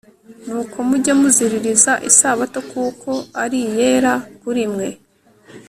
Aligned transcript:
Nuko 0.45 0.75
mujye 0.87 1.13
muziririza 1.21 1.93
isabato 2.09 2.59
kuko 2.71 3.09
ari 3.43 3.57
iyera 3.67 4.13
kuri 4.41 4.63
mwe 4.73 4.87